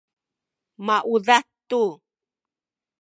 [0.85, 1.83] maudad tu